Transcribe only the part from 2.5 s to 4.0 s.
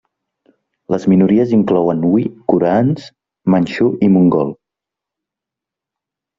coreans, manxú,